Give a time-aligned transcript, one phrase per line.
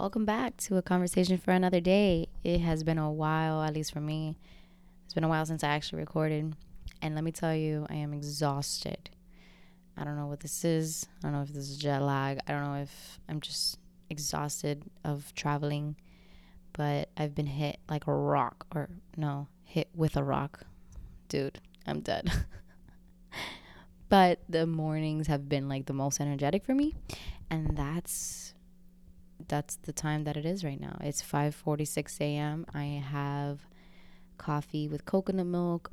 [0.00, 2.28] Welcome back to a conversation for another day.
[2.42, 4.38] It has been a while, at least for me.
[5.04, 6.56] It's been a while since I actually recorded.
[7.02, 9.10] And let me tell you, I am exhausted.
[9.98, 11.06] I don't know what this is.
[11.18, 12.38] I don't know if this is jet lag.
[12.46, 13.76] I don't know if I'm just
[14.08, 15.96] exhausted of traveling.
[16.72, 18.88] But I've been hit like a rock, or
[19.18, 20.64] no, hit with a rock.
[21.28, 22.32] Dude, I'm dead.
[24.08, 26.94] but the mornings have been like the most energetic for me.
[27.50, 28.54] And that's
[29.50, 30.96] that's the time that it is right now.
[31.00, 32.64] It's 5:46 a.m.
[32.72, 33.66] I have
[34.38, 35.90] coffee with coconut milk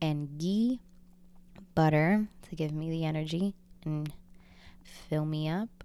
[0.00, 0.80] and ghee
[1.74, 3.54] butter to give me the energy
[3.84, 4.10] and
[4.82, 5.84] fill me up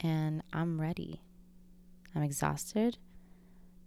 [0.00, 1.22] and I'm ready.
[2.14, 2.98] I'm exhausted,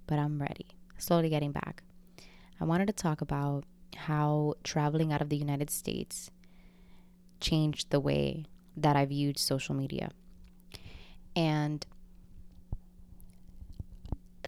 [0.07, 0.67] but I'm ready.
[0.97, 1.83] Slowly getting back.
[2.61, 6.31] I wanted to talk about how traveling out of the United States
[7.41, 8.45] changed the way
[8.77, 10.11] that I viewed social media.
[11.35, 11.85] And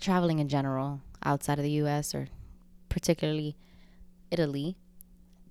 [0.03, 2.27] traveling in general outside of the US or
[2.89, 3.55] particularly
[4.29, 4.75] Italy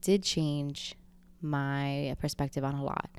[0.01, 0.95] did change
[1.41, 3.11] my perspective on a lot.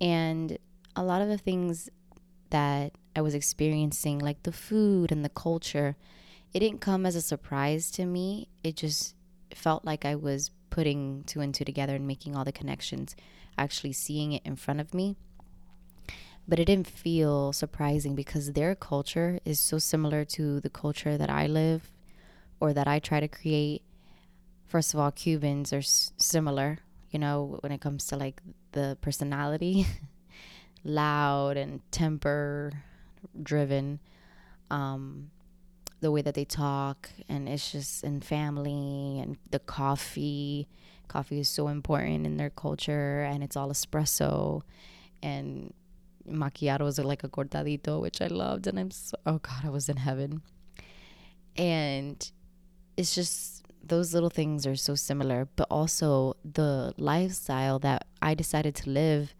[0.00, 0.58] And
[0.94, 1.90] a lot of the things
[2.50, 5.96] that I was experiencing, like the food and the culture,
[6.52, 8.48] it didn't come as a surprise to me.
[8.62, 9.14] It just
[9.54, 13.16] felt like I was putting two and two together and making all the connections,
[13.58, 15.16] actually seeing it in front of me
[16.46, 21.30] but it didn't feel surprising because their culture is so similar to the culture that
[21.30, 21.90] I live
[22.60, 23.82] or that I try to create.
[24.66, 26.78] First of all, Cubans are s- similar,
[27.10, 28.40] you know, when it comes to like
[28.72, 29.86] the personality,
[30.84, 32.72] loud and temper
[33.42, 34.00] driven.
[34.70, 35.30] Um,
[36.02, 40.66] the way that they talk and it's just in family and the coffee
[41.06, 44.62] coffee is so important in their culture and it's all espresso
[45.22, 45.72] and
[46.28, 49.88] macchiatos are like a cortadito, which I loved, and I'm so oh god, I was
[49.88, 50.42] in heaven.
[51.56, 52.30] And
[52.96, 58.74] it's just those little things are so similar, but also the lifestyle that I decided
[58.76, 59.34] to live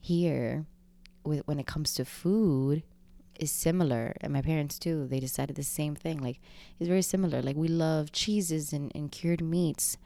[0.00, 0.66] here
[1.24, 2.82] with when it comes to food
[3.38, 6.40] is similar and my parents too they decided the same thing like
[6.78, 9.96] it's very similar like we love cheeses and, and cured meats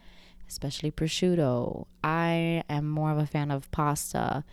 [0.52, 1.86] especially prosciutto.
[2.04, 4.44] I am more of a fan of pasta.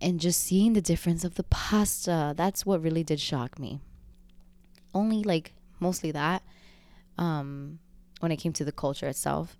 [0.00, 3.80] And just seeing the difference of the pasta, that's what really did shock me.
[4.94, 6.42] Only like mostly that,
[7.18, 7.78] um,
[8.20, 9.56] when it came to the culture itself,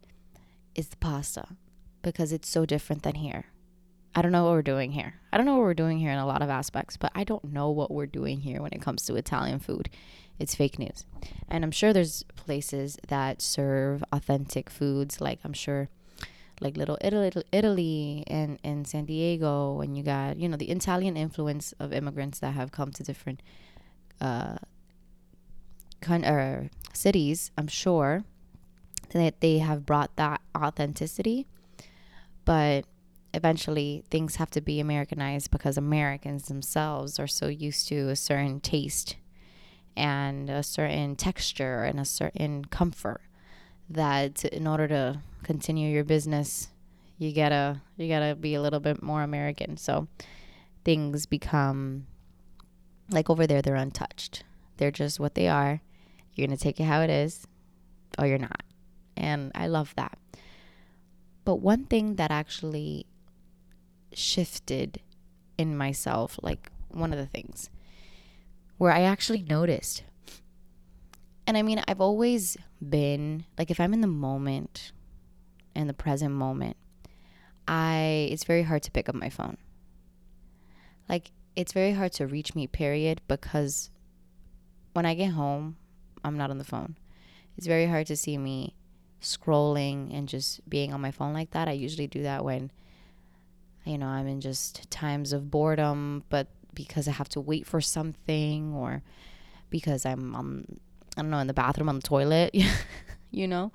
[0.75, 1.57] is the pasta
[2.03, 3.47] because it's so different than here.
[4.15, 5.15] I don't know what we're doing here.
[5.33, 7.45] I don't know what we're doing here in a lot of aspects, but I don't
[7.45, 9.91] know what we're doing here when it comes to Italian food.
[10.39, 11.07] It's fake news.
[11.49, 15.89] And I'm sure there's places that serve authentic foods, like I'm sure
[16.61, 21.17] like little Italy, Italy and, and San Diego, and you got, you know, the Italian
[21.17, 23.43] influence of immigrants that have come to different
[24.21, 24.57] uh,
[26.01, 28.25] con- or cities, I'm sure
[29.11, 31.47] that they have brought that authenticity.
[32.45, 32.87] But
[33.35, 38.61] eventually things have to be Americanized because Americans themselves are so used to a certain
[38.61, 39.17] taste
[39.97, 43.23] and a certain texture and a certain comfort
[43.89, 46.69] that in order to continue your business
[47.19, 49.77] you gotta you gotta be a little bit more American.
[49.77, 50.09] So
[50.85, 52.07] things become
[53.11, 54.45] like over there they're untouched.
[54.77, 55.81] They're just what they are.
[56.35, 57.47] You're gonna take it how it is,
[58.19, 58.63] or you're not.
[59.17, 60.19] And I love that.
[61.45, 63.07] But one thing that actually
[64.13, 65.01] shifted
[65.57, 67.71] in myself, like one of the things
[68.79, 70.03] where I actually noticed.
[71.47, 72.57] And I mean, I've always
[72.87, 74.93] been like, if I'm in the moment,
[75.75, 76.77] in the present moment,
[77.69, 79.57] I it's very hard to pick up my phone.
[81.09, 83.91] Like, it's very hard to reach me, period, because
[84.93, 85.77] when I get home,
[86.25, 86.97] I'm not on the phone.
[87.57, 88.75] It's very hard to see me
[89.23, 91.69] scrolling and just being on my phone like that.
[91.69, 92.71] I usually do that when,
[93.85, 97.81] you know, I'm in just times of boredom, but because I have to wait for
[97.81, 99.03] something or
[99.69, 100.65] because I'm um
[101.17, 102.55] I don't know in the bathroom on the toilet,
[103.33, 103.73] you know,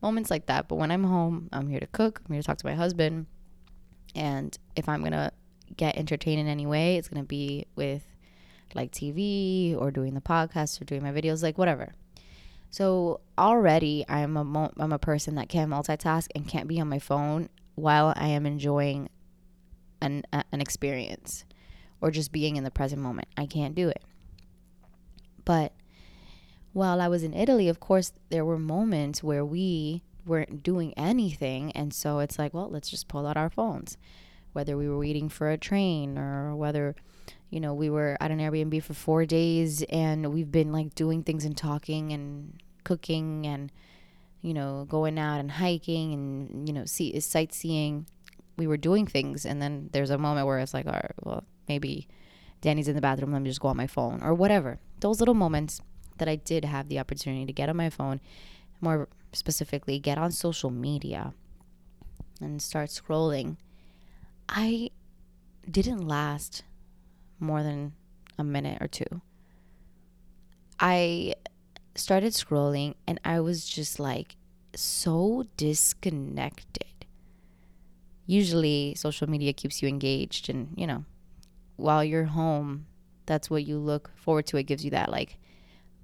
[0.00, 0.68] moments like that.
[0.68, 2.22] But when I'm home, I'm here to cook.
[2.24, 3.26] I'm here to talk to my husband,
[4.14, 5.32] and if I'm gonna
[5.76, 8.06] get entertained in any way, it's gonna be with
[8.74, 11.92] like TV or doing the podcast or doing my videos, like whatever.
[12.70, 16.88] So already I'm a mo- I'm a person that can multitask and can't be on
[16.88, 19.10] my phone while I am enjoying
[20.00, 21.44] an an experience
[22.04, 23.28] or just being in the present moment.
[23.34, 24.02] I can't do it.
[25.46, 25.72] But
[26.74, 31.72] while I was in Italy, of course, there were moments where we weren't doing anything.
[31.72, 33.96] And so it's like, well, let's just pull out our phones,
[34.52, 36.94] whether we were waiting for a train or whether,
[37.48, 41.22] you know, we were at an Airbnb for four days and we've been like doing
[41.22, 43.72] things and talking and cooking and,
[44.42, 48.04] you know, going out and hiking and, you know, see sightseeing.
[48.58, 49.46] We were doing things.
[49.46, 52.08] And then there's a moment where it's like, all right, well, maybe
[52.60, 53.32] Danny's in the bathroom.
[53.32, 54.78] Let me just go on my phone or whatever.
[55.00, 55.80] Those little moments
[56.18, 58.20] that I did have the opportunity to get on my phone,
[58.80, 61.34] more specifically, get on social media
[62.40, 63.56] and start scrolling.
[64.48, 64.90] I
[65.70, 66.62] didn't last
[67.40, 67.92] more than
[68.38, 69.20] a minute or two.
[70.78, 71.34] I
[71.94, 74.36] started scrolling and I was just like
[74.74, 76.84] so disconnected.
[78.26, 81.04] Usually, social media keeps you engaged, and you know,
[81.76, 82.86] while you're home,
[83.26, 84.56] that's what you look forward to.
[84.56, 85.38] It gives you that like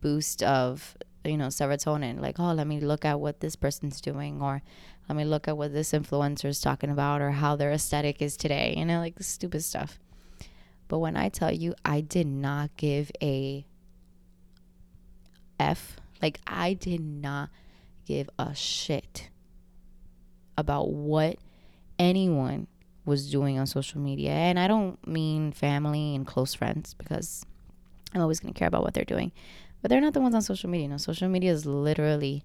[0.00, 2.20] boost of, you know, serotonin.
[2.20, 4.62] Like, oh, let me look at what this person's doing, or
[5.08, 8.36] let me look at what this influencer is talking about, or how their aesthetic is
[8.36, 9.98] today, you know, like stupid stuff.
[10.88, 13.64] But when I tell you, I did not give a
[15.58, 17.50] F, like, I did not
[18.06, 19.28] give a shit
[20.56, 21.36] about what
[21.98, 22.66] anyone
[23.10, 24.30] was doing on social media.
[24.30, 27.44] And I don't mean family and close friends because
[28.14, 29.32] I'm always going to care about what they're doing.
[29.82, 30.84] But they're not the ones on social media.
[30.84, 32.42] You know, social media is literally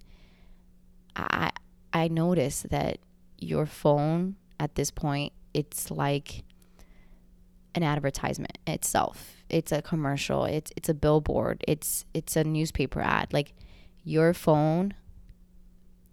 [1.16, 1.52] I
[1.94, 2.98] I notice that
[3.38, 6.44] your phone at this point it's like
[7.74, 9.44] an advertisement itself.
[9.50, 10.46] It's a commercial.
[10.46, 11.64] It's it's a billboard.
[11.68, 13.32] It's it's a newspaper ad.
[13.32, 13.54] Like
[14.04, 14.94] your phone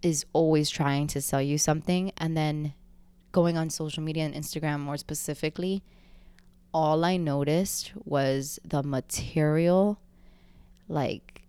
[0.01, 2.73] is always trying to sell you something and then
[3.33, 5.83] going on social media and Instagram more specifically,
[6.73, 9.99] all I noticed was the material
[10.87, 11.41] like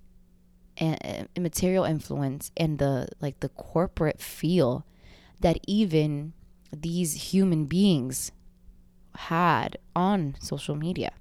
[0.80, 4.84] a, a material influence and the like the corporate feel
[5.40, 6.32] that even
[6.72, 8.32] these human beings
[9.16, 11.12] had on social media.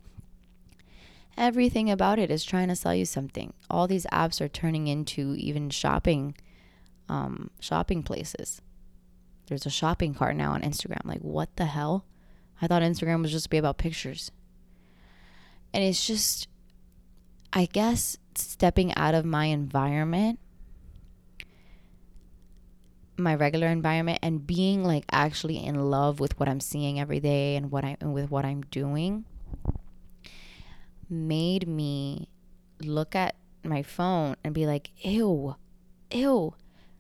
[1.37, 3.53] Everything about it is trying to sell you something.
[3.69, 6.35] All these apps are turning into even shopping
[7.09, 8.61] um, shopping places.
[9.47, 11.05] There's a shopping cart now on Instagram.
[11.05, 12.05] Like, what the hell?
[12.61, 14.31] I thought Instagram was just to be about pictures.
[15.73, 16.47] And it's just,
[17.51, 20.39] I guess, stepping out of my environment
[23.15, 27.55] my regular environment and being like actually in love with what I'm seeing every day
[27.55, 29.25] and what I and with what I'm doing
[31.09, 32.27] made me
[32.81, 35.55] look at my phone and be like, ew,
[36.11, 36.55] ew.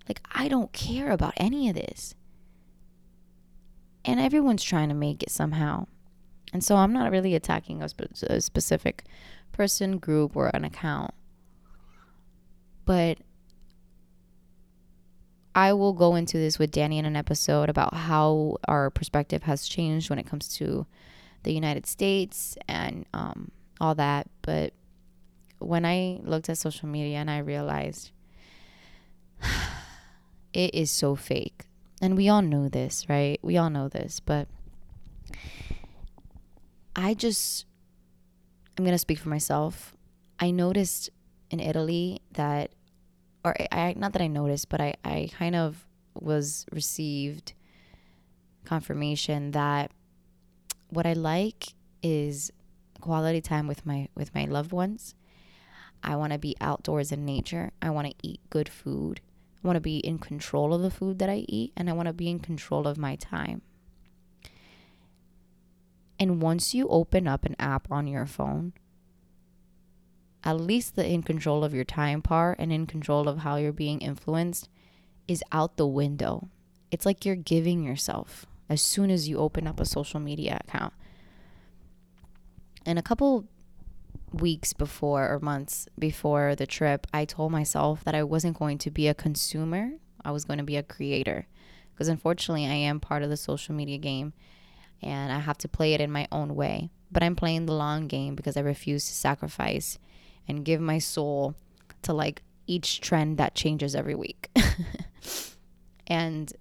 [0.07, 2.13] Like, I don't care about any of this.
[4.05, 5.87] And everyone's trying to make it somehow.
[6.51, 9.05] And so I'm not really attacking a, spe- a specific
[9.51, 11.11] person, group, or an account.
[12.85, 13.17] But
[15.55, 19.67] I will go into this with Danny in an episode about how our perspective has
[19.67, 20.85] changed when it comes to
[21.43, 24.29] the United States and um, all that.
[24.41, 24.73] But
[25.59, 28.11] when I looked at social media and I realized
[30.53, 31.65] it is so fake.
[32.03, 33.39] And we all know this, right?
[33.41, 34.19] We all know this.
[34.19, 34.49] But
[36.97, 37.65] I just,
[38.77, 39.95] I'm going to speak for myself.
[40.37, 41.09] I noticed
[41.49, 42.71] in Italy that
[43.45, 47.53] or I not that I noticed, but I, I kind of was received
[48.65, 49.91] confirmation that
[50.89, 52.51] what I like is
[52.99, 55.15] quality time with my with my loved ones.
[56.03, 57.71] I want to be outdoors in nature.
[57.81, 59.21] I want to eat good food.
[59.63, 62.07] I want to be in control of the food that I eat and I want
[62.07, 63.61] to be in control of my time.
[66.19, 68.73] And once you open up an app on your phone,
[70.43, 73.71] at least the in control of your time part and in control of how you're
[73.71, 74.69] being influenced
[75.27, 76.49] is out the window.
[76.91, 80.93] It's like you're giving yourself as soon as you open up a social media account.
[82.85, 83.45] And a couple
[84.33, 88.91] weeks before or months before the trip, I told myself that I wasn't going to
[88.91, 89.91] be a consumer,
[90.25, 91.47] I was going to be a creator.
[91.93, 94.33] Because unfortunately, I am part of the social media game
[95.01, 96.89] and I have to play it in my own way.
[97.11, 99.99] But I'm playing the long game because I refuse to sacrifice
[100.47, 101.55] and give my soul
[102.01, 104.49] to like each trend that changes every week.
[106.07, 106.51] and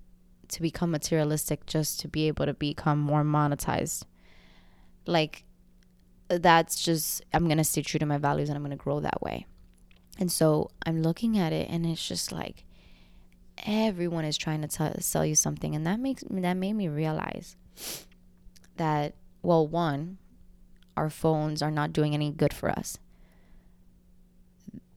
[0.49, 4.05] to become materialistic just to be able to become more monetized.
[5.07, 5.45] Like
[6.39, 9.47] that's just I'm to stay true to my values and I'm to grow that way.
[10.19, 12.65] And so I'm looking at it and it's just like
[13.67, 17.55] everyone is trying to t- sell you something and that makes that made me realize
[18.77, 20.19] that well one
[20.97, 22.99] our phones are not doing any good for us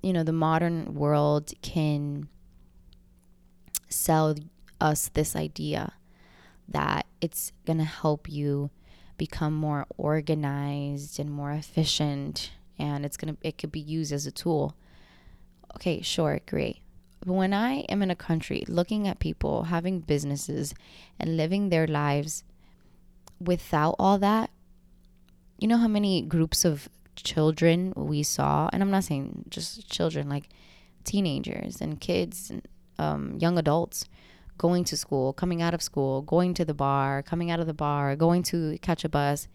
[0.05, 2.27] you know, the modern world can
[3.89, 4.35] sell
[4.79, 5.93] us this idea
[6.69, 8.69] that it's going to help you
[9.17, 14.25] become more organized and more efficient and it's going to it could be used as
[14.25, 14.75] a tool.
[15.75, 16.79] Okay sure great.
[17.25, 20.73] But when i am in a country looking at people having businesses
[21.19, 22.43] and living their lives
[23.39, 24.49] without all that
[25.57, 28.69] you know how many groups of children we saw?
[28.73, 30.49] And i'm not saying just children like
[31.03, 32.67] teenagers and kids and
[32.97, 34.05] um, young adults
[34.57, 37.73] going to school, coming out of school, going to the bar, coming out of the
[37.73, 39.47] bar, going to catch a bus.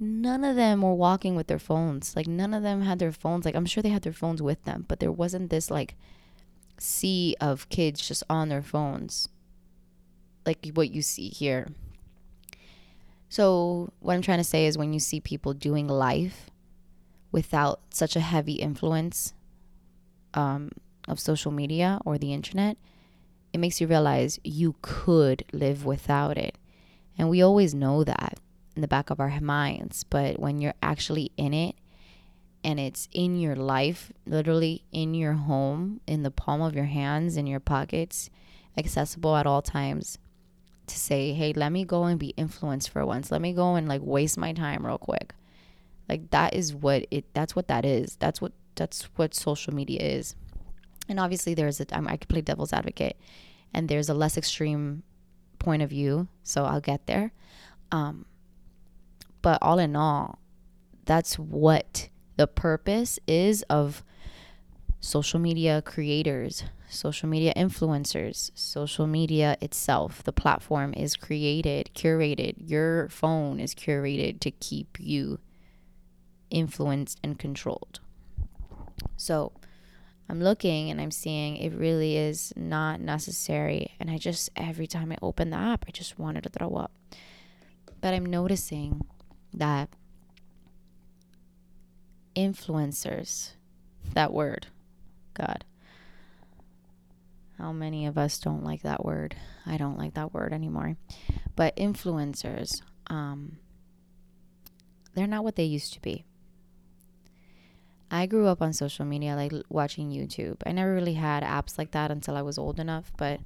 [0.00, 2.14] None of them were walking with their phones.
[2.14, 3.44] Like none of them had their phones.
[3.44, 5.96] Like I'm sure they had their phones with them, but there wasn't this like
[6.78, 9.28] sea of kids just on their phones.
[10.46, 11.68] Like what you see here.
[13.28, 16.50] So, what I'm trying to say is when you see people doing life
[17.30, 19.34] without such a heavy influence
[20.32, 20.70] um,
[21.06, 22.78] of social media or the internet,
[23.52, 26.56] it makes you realize you could live without it.
[27.16, 28.38] And we always know that
[28.76, 30.04] in the back of our minds.
[30.04, 31.74] But when you're actually in it
[32.62, 37.36] and it's in your life, literally in your home, in the palm of your hands,
[37.36, 38.30] in your pockets,
[38.76, 40.18] accessible at all times,
[40.86, 43.30] to say, hey, let me go and be influenced for once.
[43.30, 45.34] Let me go and like waste my time real quick.
[46.08, 48.16] Like that is what it that's what that is.
[48.16, 50.34] That's what that's what social media is.
[51.08, 53.16] And obviously, there's a I could play devil's advocate,
[53.72, 55.02] and there's a less extreme
[55.58, 56.28] point of view.
[56.42, 57.32] So I'll get there.
[57.90, 58.26] Um,
[59.42, 60.38] but all in all,
[61.04, 64.04] that's what the purpose is of
[65.00, 70.22] social media creators, social media influencers, social media itself.
[70.22, 72.54] The platform is created, curated.
[72.58, 75.38] Your phone is curated to keep you
[76.50, 78.00] influenced and controlled.
[79.16, 79.52] So,
[80.28, 83.94] I'm looking and I'm seeing it really is not necessary.
[83.98, 86.92] And I just, every time I open the app, I just wanted to throw up.
[88.00, 89.06] But I'm noticing
[89.54, 89.88] that
[92.36, 93.52] influencers,
[94.12, 94.66] that word,
[95.34, 95.64] God,
[97.58, 99.34] how many of us don't like that word?
[99.66, 100.96] I don't like that word anymore.
[101.56, 103.58] But influencers, um,
[105.14, 106.24] they're not what they used to be.
[108.10, 110.56] I grew up on social media, like watching YouTube.
[110.64, 113.40] I never really had apps like that until I was old enough, but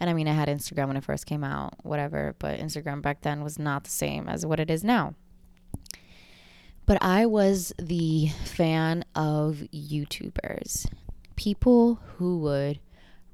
[0.00, 3.20] and I mean, I had Instagram when it first came out, whatever, but Instagram back
[3.20, 5.14] then was not the same as what it is now.
[6.86, 10.90] But I was the fan of YouTubers,
[11.36, 12.80] people who would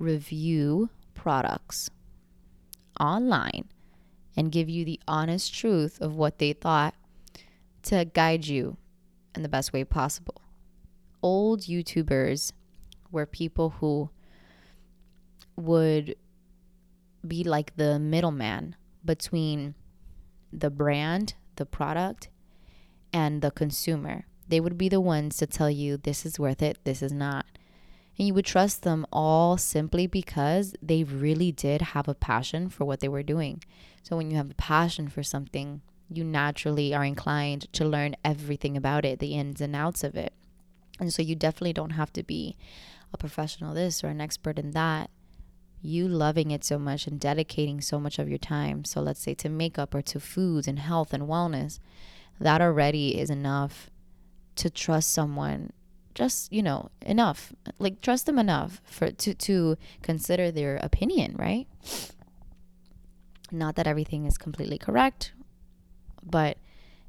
[0.00, 1.88] review products
[2.98, 3.68] online
[4.36, 6.94] and give you the honest truth of what they thought
[7.84, 8.76] to guide you
[9.36, 10.42] in the best way possible
[11.22, 12.52] old YouTubers
[13.10, 14.10] were people who
[15.56, 16.16] would
[17.26, 19.74] be like the middleman between
[20.52, 22.28] the brand, the product,
[23.12, 24.26] and the consumer.
[24.48, 27.46] They would be the ones to tell you this is worth it, this is not.
[28.18, 32.84] And you would trust them all simply because they really did have a passion for
[32.84, 33.62] what they were doing.
[34.02, 38.76] So when you have a passion for something, you naturally are inclined to learn everything
[38.76, 40.32] about it, the ins and outs of it.
[40.98, 42.56] And so you definitely don't have to be
[43.12, 45.10] a professional this or an expert in that.
[45.82, 49.34] You loving it so much and dedicating so much of your time, so let's say
[49.34, 51.78] to makeup or to foods and health and wellness,
[52.40, 53.90] that already is enough
[54.56, 55.70] to trust someone
[56.14, 61.66] just you know enough like trust them enough for to to consider their opinion right
[63.52, 65.32] not that everything is completely correct
[66.24, 66.56] but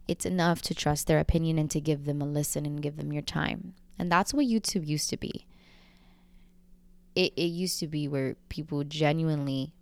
[0.07, 3.11] it's enough to trust their opinion and to give them a listen and give them
[3.11, 3.73] your time.
[3.99, 5.45] And that's what YouTube used to be.
[7.15, 9.73] It, it used to be where people genuinely,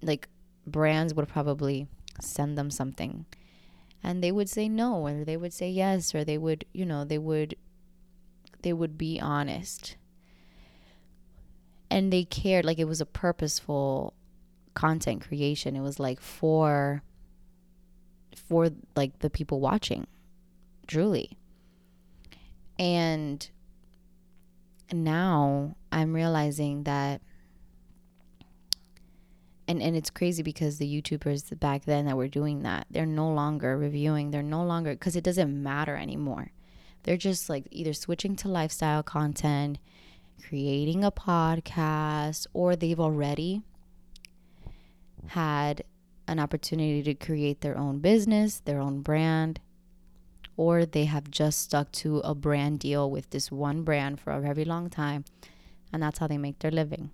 [0.00, 0.28] like,
[0.66, 1.88] brands would probably
[2.20, 3.26] send them something
[4.04, 7.04] and they would say no or they would say yes or they would you know
[7.04, 7.56] they would
[8.62, 9.96] they would be honest
[11.90, 14.12] and they cared like it was a purposeful
[14.74, 17.02] content creation it was like for
[18.36, 20.06] for like the people watching
[20.86, 21.38] truly.
[22.78, 23.48] And
[24.92, 27.20] now i'm realizing that
[29.66, 33.30] and and it's crazy because the youtubers back then that were doing that they're no
[33.30, 36.50] longer reviewing they're no longer because it doesn't matter anymore.
[37.04, 39.78] They're just like either switching to lifestyle content
[40.48, 43.62] creating a podcast or they've already
[45.28, 45.82] had
[46.26, 49.60] an opportunity to create their own business, their own brand,
[50.56, 54.40] or they have just stuck to a brand deal with this one brand for a
[54.40, 55.24] very long time,
[55.92, 57.10] and that's how they make their living.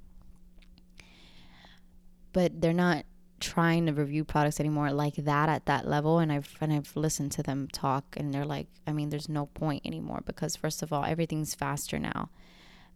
[2.33, 3.05] But they're not
[3.41, 7.33] trying to review products anymore like that at that level and I've and I've listened
[7.33, 10.93] to them talk and they're like I mean there's no point anymore because first of
[10.93, 12.29] all everything's faster now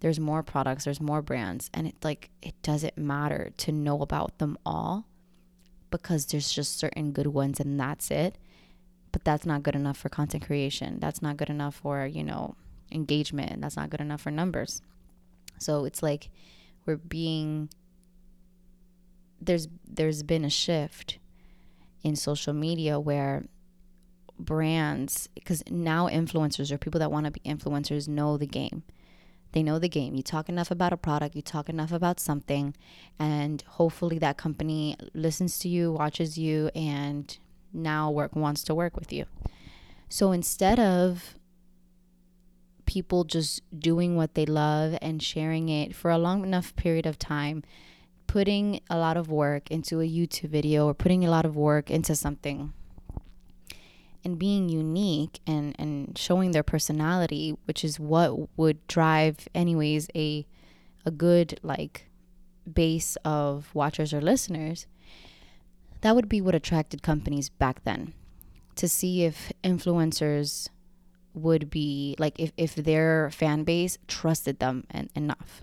[0.00, 4.37] there's more products there's more brands and it like it doesn't matter to know about
[4.37, 5.06] them all
[6.03, 8.37] because there's just certain good ones and that's it.
[9.13, 10.99] But that's not good enough for content creation.
[10.99, 12.57] That's not good enough for you know
[12.91, 13.61] engagement.
[13.61, 14.83] That's not good enough for numbers.
[15.59, 16.31] So it's like
[16.85, 17.69] we're being
[19.41, 21.19] there's there's been a shift
[22.03, 23.45] in social media where
[24.39, 28.83] brands because now influencers or people that want to be influencers know the game
[29.54, 30.14] they know the game.
[30.14, 32.75] You talk enough about a product you talk enough about something
[33.18, 37.38] and hopefully that company listens to you watches you and
[37.73, 39.26] now work wants to work with you.
[40.08, 41.37] So instead of
[42.84, 47.18] people just doing what they love and sharing it for a long enough period of
[47.18, 47.62] time
[48.26, 51.90] putting a lot of work into a YouTube video or putting a lot of work
[51.90, 52.73] into something
[54.25, 60.47] and being unique and, and showing their personality, which is what would drive anyways a
[61.06, 62.09] a good like
[62.73, 64.87] base of watchers or listeners,
[66.00, 68.14] that would be what attracted companies back then.
[68.76, 70.68] To see if influencers
[71.35, 75.62] would be like if, if their fan base trusted them en- enough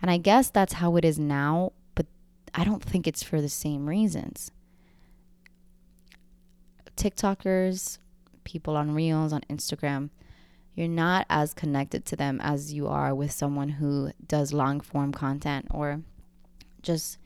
[0.00, 2.06] and I guess that's how it is now, but
[2.54, 4.50] I don't think it's for the same reasons.
[6.96, 7.98] TikTokers,
[8.48, 10.08] people on Reels, on Instagram,
[10.74, 15.12] you're not as connected to them as you are with someone who does long form
[15.12, 16.00] content or
[16.82, 17.18] just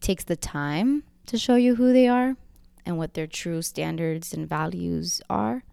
[0.00, 2.36] takes the time to show you who they are
[2.86, 5.64] and what their true standards and values are.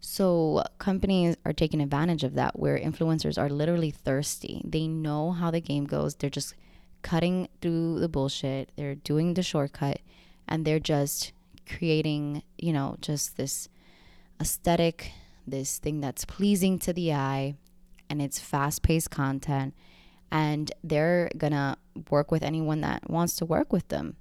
[0.00, 4.62] So companies are taking advantage of that where influencers are literally thirsty.
[4.64, 6.14] They know how the game goes.
[6.14, 6.54] They're just
[7.02, 8.70] cutting through the bullshit.
[8.76, 10.00] They're doing the shortcut
[10.46, 11.32] and they're just
[11.66, 13.68] creating, you know, just this
[14.40, 15.12] aesthetic,
[15.46, 17.54] this thing that's pleasing to the eye
[18.10, 19.74] and it's fast-paced content
[20.30, 21.76] and they're to
[22.10, 24.16] work with anyone that wants to work with them.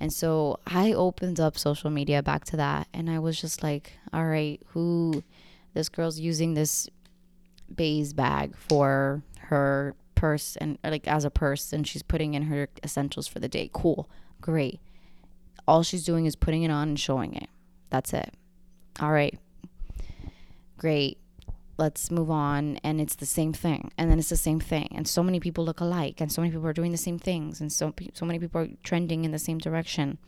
[0.00, 3.92] And so I opened up social media back to that and I was just like,
[4.12, 5.22] all right, who
[5.74, 6.88] this girl's using this
[7.72, 12.68] Béis bag for her purse and like as a purse and she's putting in her
[12.82, 13.70] essentials for the day.
[13.72, 14.08] Cool.
[14.40, 14.80] Great.
[15.66, 17.48] All she's doing is putting it on and showing it.
[17.90, 18.34] That's it.
[19.00, 19.38] All right.
[20.78, 21.18] Great.
[21.78, 22.78] Let's move on.
[22.84, 23.90] And it's the same thing.
[23.96, 24.88] And then it's the same thing.
[24.94, 26.20] And so many people look alike.
[26.20, 27.60] And so many people are doing the same things.
[27.60, 30.18] And so so many people are trending in the same direction.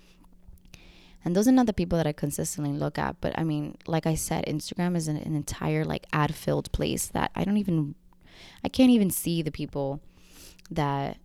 [1.25, 3.21] And those are not the people that I consistently look at.
[3.21, 7.07] But I mean like I said Instagram is an, an entire like ad filled place
[7.09, 7.95] that I don't even
[8.65, 10.01] I can't even see the people
[10.71, 11.19] that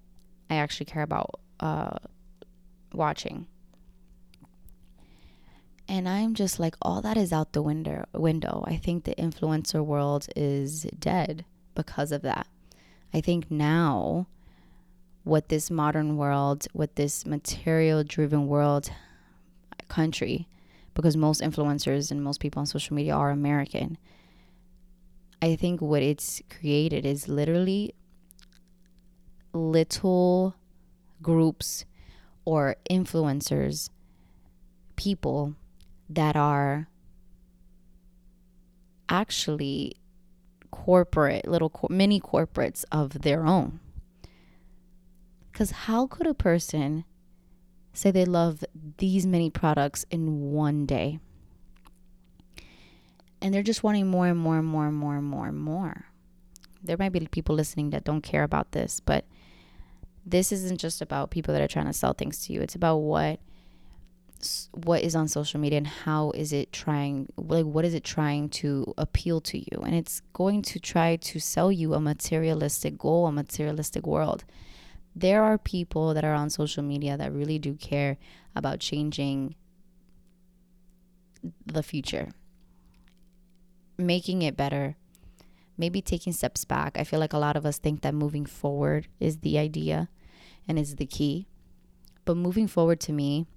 [0.50, 1.97] I actually care about uh,
[2.93, 3.47] watching
[5.91, 8.06] and I'm just like, all that is out the window.
[8.13, 8.63] Window.
[8.65, 11.43] I think the influencer world is dead
[11.75, 12.47] because of that.
[13.13, 14.27] I think now,
[15.25, 18.89] what this modern world, what this material-driven world,
[19.89, 20.47] country,
[20.93, 23.97] because most influencers and most people on social media are American.
[25.41, 27.93] I think what it's created is literally
[29.51, 30.56] little
[31.21, 31.84] groups
[32.45, 33.89] or influencers,
[34.95, 35.58] people
[36.15, 36.88] that are
[39.10, 39.95] actually
[40.71, 43.80] corporate, little cor- mini corporates of their own.
[45.52, 47.04] Because how could a person
[47.93, 48.63] say they love
[48.97, 51.19] these many products in one day?
[53.41, 56.06] And they're just wanting more and more and more and more and more and more.
[56.84, 59.26] There might be people listening that don't care about this, but
[60.26, 62.62] this isn't just about people that are trying to sell things to you.
[62.62, 63.39] It's about what
[64.71, 68.49] what is on social media and how is it trying like what is it trying
[68.49, 69.82] to appeal to you?
[69.84, 74.43] And it's going to try to sell you a materialistic goal a materialistic world.
[75.15, 78.17] There are people that are on social media that really do care
[78.56, 79.56] about changing
[81.65, 82.30] the future
[83.97, 84.95] making it better
[85.82, 86.97] maybe taking steps back.
[86.97, 90.10] I feel like a lot of us think that moving forward is the idea
[90.67, 91.47] and is the key.
[92.23, 93.47] But moving forward to me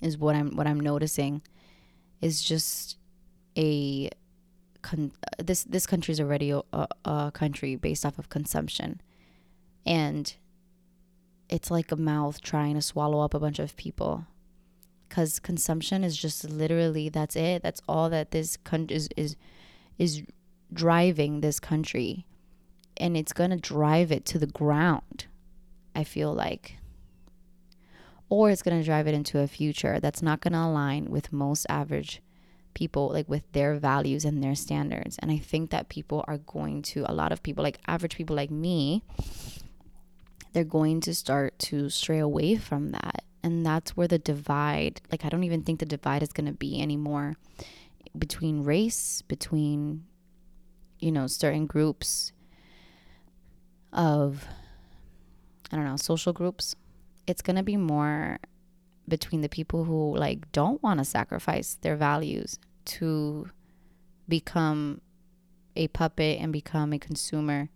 [0.00, 1.42] is what I'm what I'm noticing
[2.20, 2.96] is just
[3.56, 4.10] a
[4.82, 6.62] con- this this country is already a,
[7.04, 9.00] a country based off of consumption.
[9.84, 10.34] And
[11.48, 14.26] it's like a mouth trying to swallow up a bunch of people.
[15.08, 17.62] Because consumption is just literally that's it.
[17.62, 19.36] That's all that this country is is
[19.98, 20.22] is
[20.72, 22.26] driving this country.
[22.98, 25.26] And it's going to drive it to the ground
[25.96, 26.76] i feel like
[28.28, 31.32] or it's going to drive it into a future that's not going to align with
[31.32, 32.20] most average
[32.74, 35.16] people like with their values and their standards.
[35.20, 38.36] And i think that people are going to a lot of people like average people
[38.36, 39.02] like me
[40.52, 43.24] they're going to start to stray away from that.
[43.42, 46.52] And that's where the divide like i don't even think the divide is going to
[46.52, 47.36] be anymore
[48.18, 50.04] between race between
[50.98, 52.32] you know certain groups
[53.92, 54.46] of
[55.70, 56.74] i don't know social groups
[57.26, 58.38] it's going to be more
[59.08, 63.48] between the people who like don't want to sacrifice their values to
[64.28, 65.00] become
[65.76, 67.68] a puppet and become a consumer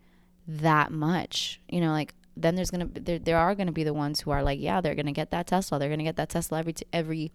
[0.47, 1.61] that much.
[1.69, 4.43] You know like then there's gonna there, there are gonna be the ones who are
[4.43, 5.79] like yeah they're gonna get that tesla.
[5.79, 7.33] They're gonna get that tesla every t- every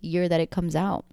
[0.00, 1.04] year that it comes out.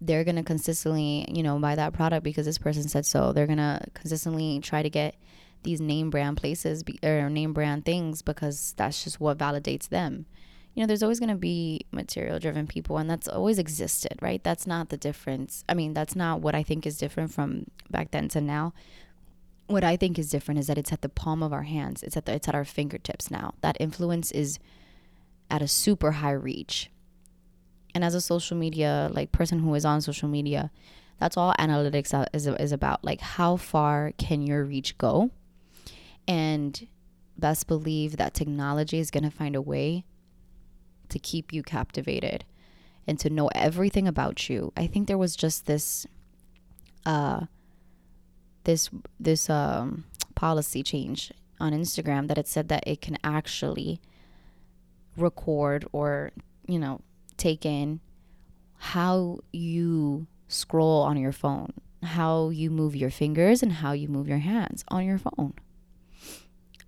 [0.00, 3.32] They're gonna consistently you know buy that product because this person said so.
[3.32, 5.14] They're gonna consistently try to get
[5.62, 10.26] these name brand places be, or name brand things because that's just what validates them
[10.74, 14.42] you know, there's always going to be material driven people, and that's always existed, right?
[14.42, 15.64] That's not the difference.
[15.68, 18.72] I mean, that's not what I think is different from back then to now.
[19.66, 22.02] What I think is different is that it's at the palm of our hands.
[22.02, 23.54] It's at the, it's at our fingertips now.
[23.60, 24.58] That influence is
[25.50, 26.90] at a super high reach.
[27.94, 30.70] And as a social media like person who is on social media,
[31.20, 33.04] that's all analytics uh, is, is about.
[33.04, 35.30] Like how far can your reach go?
[36.28, 36.86] And
[37.36, 40.04] best believe that technology is going to find a way
[41.08, 42.44] to keep you captivated
[43.06, 44.72] and to know everything about you.
[44.76, 46.06] I think there was just this
[47.04, 47.46] uh
[48.64, 50.04] this this um
[50.34, 54.00] policy change on Instagram that it said that it can actually
[55.16, 56.32] record or,
[56.66, 57.00] you know,
[57.36, 58.00] take in
[58.78, 64.28] how you scroll on your phone, how you move your fingers and how you move
[64.28, 65.54] your hands on your phone.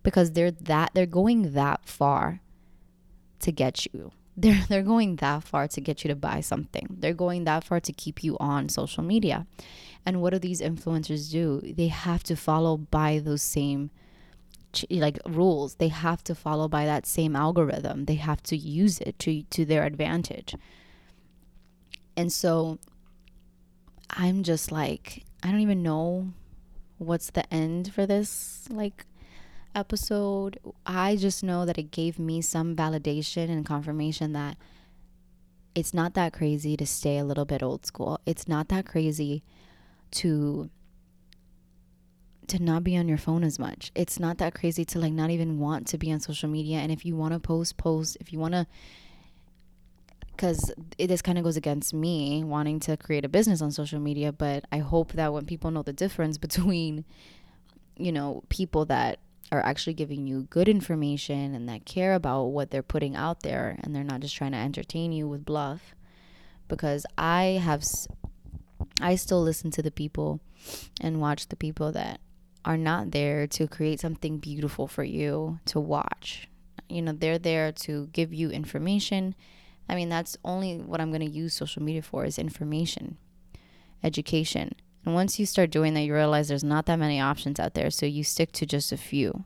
[0.05, 2.41] Because they're that they're going that far
[3.41, 4.13] to get you.
[4.37, 6.97] They're they're going that far to get you to buy something.
[6.99, 9.47] They're going that far to keep you on social media.
[10.05, 11.61] And what do these influencers do?
[11.63, 13.91] They have to follow by those same
[14.91, 15.77] like rules.
[15.77, 18.07] They have to follow by that same algorithm.
[18.07, 20.57] They have to use it to to their advantage.
[22.17, 22.81] And so
[24.11, 26.33] I'm just like I don't even know
[26.99, 29.07] what's the end for this like
[29.75, 34.57] episode, I just know that it gave me some validation and confirmation that
[35.75, 38.21] it's not that crazy to stay a little bit old school.
[38.27, 39.43] It's not that crazy
[40.13, 40.71] to
[42.47, 43.91] to not be on your phone as much.
[43.95, 46.93] It's not that crazy to like not even want to be on social media and
[46.93, 48.67] if you want to post post, if you want to
[50.37, 54.01] because it just kind of goes against me wanting to create a business on social
[54.01, 57.05] media but i hope that when people know the difference between
[57.97, 59.19] you know people that
[59.55, 63.79] are actually giving you good information and that care about what they're putting out there
[63.83, 65.95] and they're not just trying to entertain you with bluff.
[66.67, 67.85] Because i have
[69.01, 70.41] i still listen to the people
[71.01, 72.21] and watch the people that
[72.65, 76.49] are not there to create something beautiful for you to watch.
[76.89, 79.35] You know they're there to give you information.
[79.89, 83.19] I mean that's only what i'm going to use social media for is information
[84.03, 87.75] education and once you start doing that, you realize there's not that many options out
[87.75, 87.91] there.
[87.91, 89.45] So you stick to just a few.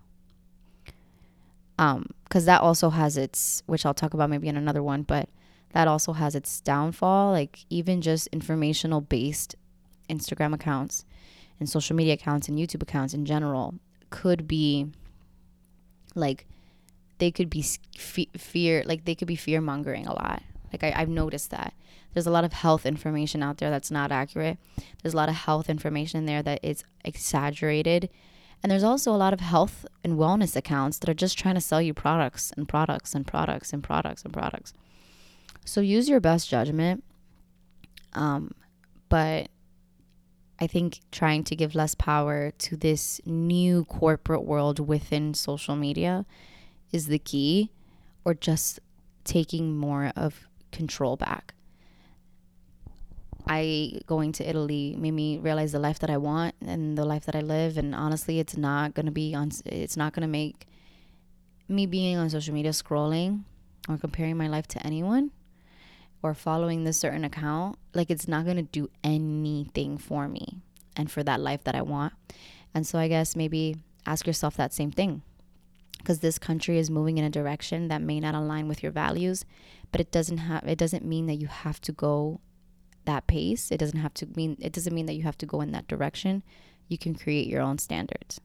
[1.79, 5.29] Um, because that also has its, which I'll talk about maybe in another one, but
[5.73, 7.33] that also has its downfall.
[7.33, 9.57] Like even just informational based
[10.09, 11.05] Instagram accounts
[11.59, 13.75] and social media accounts and YouTube accounts in general
[14.11, 14.87] could be
[16.15, 16.47] like
[17.19, 17.63] they could be
[18.37, 20.43] fear like they could be fear mongering a lot
[20.73, 21.75] like I, I've noticed that
[22.15, 24.59] there's a lot of health information out there that's not accurate.
[25.03, 28.09] There's a lot of health information in there that is exaggerated.
[28.63, 31.61] And there's also a lot of health and wellness accounts that are just trying to
[31.61, 34.73] sell you products and products and products and products and products.
[35.65, 37.05] So use your best judgment.
[38.15, 38.53] Um,
[39.09, 39.49] but
[40.59, 46.27] I think trying to give less power to this new corporate world within social media
[46.91, 47.71] is the key,
[48.25, 48.81] or just
[49.25, 51.55] taking more of control back.
[53.49, 57.25] I going to Italy made me realize the life that I want and the life
[57.27, 57.79] that I live.
[57.79, 59.51] And honestly, it's not gonna be on.
[59.65, 60.67] It's not gonna make
[61.69, 63.45] me being on social media scrolling
[63.89, 65.31] or comparing my life to anyone
[66.23, 67.79] or following this certain account.
[67.95, 70.61] Like it's not gonna do anything for me
[70.97, 72.13] and for that life that I want.
[72.75, 75.23] And so I guess maybe ask yourself that same thing
[75.99, 79.45] because this country is moving in a direction that may not align with your values
[79.91, 82.41] but it doesn't have it doesn't mean that you have to go
[83.09, 85.61] that pace it doesn't have to mean it doesn't mean that you have to go
[85.61, 86.43] in that direction
[86.89, 88.41] you can create your own standards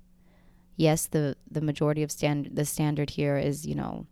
[0.75, 4.07] yes the the majority of stand the standard here is you know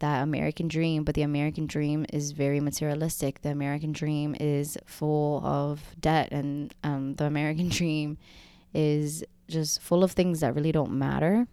[0.00, 3.42] that American dream, but the American dream is very materialistic.
[3.42, 8.18] The American dream is full of debt, and um, the American dream
[8.74, 11.46] is just full of things that really don't matter.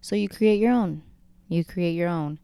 [0.00, 1.02] So you create your own.
[1.48, 2.38] You create your own.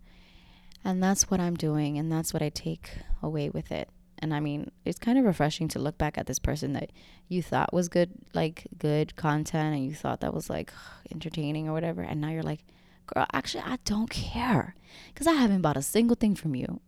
[0.84, 2.90] And that's what I'm doing, and that's what I take
[3.22, 3.88] away with it.
[4.20, 6.90] And I mean, it's kind of refreshing to look back at this person that
[7.28, 10.72] you thought was good, like good content, and you thought that was like
[11.12, 12.02] entertaining or whatever.
[12.02, 12.64] And now you're like,
[13.06, 14.74] girl, actually, I don't care
[15.12, 16.80] because I haven't bought a single thing from you.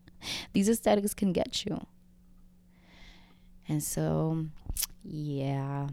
[0.52, 1.86] These aesthetics can get you.
[3.66, 4.46] And so,
[5.02, 5.88] yeah,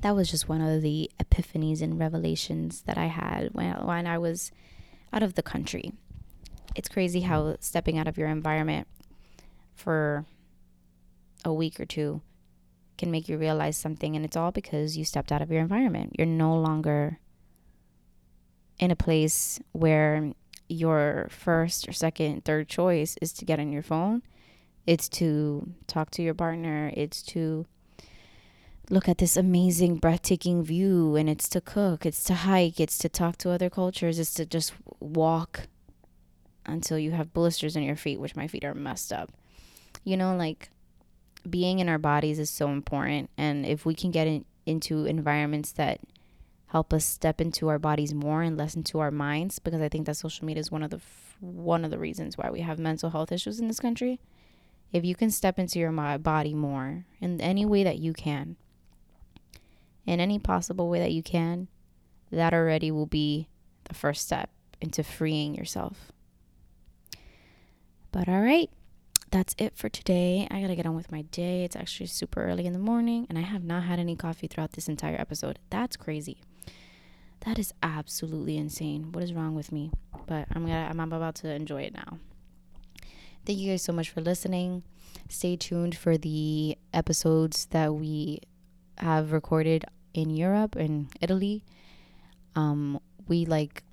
[0.00, 4.18] that was just one of the epiphanies and revelations that I had when, when I
[4.18, 4.52] was
[5.12, 5.92] out of the country.
[6.74, 8.86] It's crazy how stepping out of your environment
[9.74, 10.24] for
[11.44, 12.20] a week or two
[12.96, 16.14] can make you realize something, and it's all because you stepped out of your environment.
[16.18, 17.18] You're no longer
[18.78, 20.32] in a place where
[20.68, 24.22] your first or second, third choice is to get on your phone,
[24.86, 27.66] it's to talk to your partner, it's to
[28.90, 33.08] look at this amazing, breathtaking view, and it's to cook, it's to hike, it's to
[33.08, 35.68] talk to other cultures, it's to just walk
[36.68, 39.32] until you have blisters in your feet, which my feet are messed up.
[40.04, 40.70] You know, like
[41.48, 43.30] being in our bodies is so important.
[43.36, 46.00] And if we can get in, into environments that
[46.68, 50.06] help us step into our bodies more and less into our minds because I think
[50.06, 51.00] that social media is one of the
[51.40, 54.20] one of the reasons why we have mental health issues in this country.
[54.92, 58.56] If you can step into your body more in any way that you can,
[60.06, 61.68] in any possible way that you can,
[62.30, 63.48] that already will be
[63.84, 64.50] the first step
[64.80, 66.12] into freeing yourself.
[68.12, 68.70] But all right,
[69.30, 70.48] that's it for today.
[70.50, 71.64] I gotta get on with my day.
[71.64, 74.72] It's actually super early in the morning, and I have not had any coffee throughout
[74.72, 75.58] this entire episode.
[75.70, 76.38] That's crazy.
[77.40, 79.12] That is absolutely insane.
[79.12, 79.92] What is wrong with me?
[80.26, 82.18] But I'm gonna I'm about to enjoy it now.
[83.44, 84.82] Thank you guys so much for listening.
[85.28, 88.40] Stay tuned for the episodes that we
[88.98, 91.64] have recorded in Europe and Italy.
[92.56, 93.84] Um, we like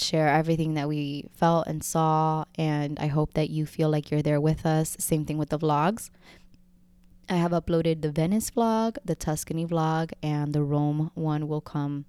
[0.00, 4.22] share everything that we felt and saw, and I hope that you feel like you're
[4.22, 4.96] there with us.
[4.98, 6.10] Same thing with the vlogs.
[7.28, 12.06] I have uploaded the Venice vlog, the Tuscany vlog, and the Rome one will come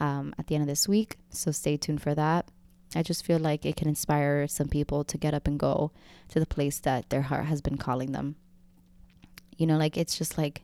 [0.00, 1.16] um, at the end of this week.
[1.30, 2.48] So stay tuned for that.
[2.94, 5.92] I just feel like it can inspire some people to get up and go
[6.28, 8.36] to the place that their heart has been calling them.
[9.56, 10.62] You know, like it's just like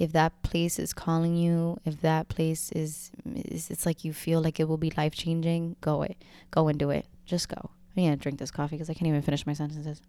[0.00, 4.40] if that place is calling you, if that place is, is it's like you feel
[4.40, 6.16] like it will be life changing, go it,
[6.50, 7.06] go and do it.
[7.26, 7.70] Just go.
[7.96, 10.00] I need to drink this coffee because I can't even finish my sentences.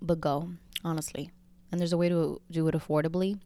[0.00, 0.48] But go,
[0.84, 1.30] honestly.
[1.70, 3.38] And there's a way to do it affordably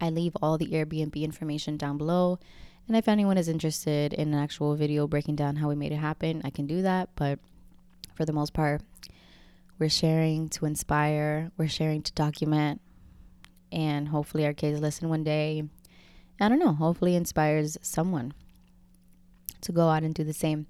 [0.00, 2.38] I leave all the Airbnb information down below.
[2.86, 5.96] And if anyone is interested in an actual video breaking down how we made it
[5.96, 7.08] happen, I can do that.
[7.16, 7.38] But
[8.14, 8.82] for the most part,
[9.78, 12.80] we're sharing to inspire, we're sharing to document,
[13.74, 15.64] and hopefully our kids listen one day.
[16.40, 18.32] I don't know, hopefully inspires someone
[19.60, 20.66] to go out and do the same.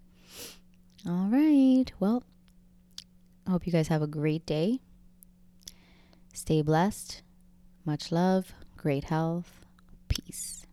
[1.07, 1.85] All right.
[2.01, 2.25] Well,
[3.47, 4.81] I hope you guys have a great day.
[6.33, 7.23] Stay blessed.
[7.85, 9.67] Much love great health,
[10.09, 10.64] peace.